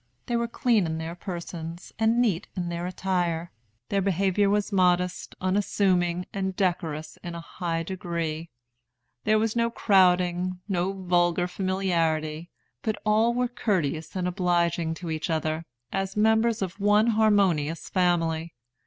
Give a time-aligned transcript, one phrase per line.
[0.25, 3.51] They were clean in their persons, and neat in their attire.
[3.89, 8.49] Their behavior was modest, unassuming, and decorous in a high degree.
[9.25, 12.49] There was no crowding, no vulgar familiarity,
[12.81, 18.55] but all were courteous and obliging to each other, as members of one harmonious family.